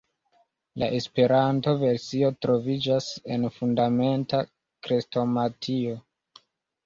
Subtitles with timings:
[0.83, 4.41] La Esperanto-versio troviĝas en Fundamenta
[4.87, 5.95] Krestomatio.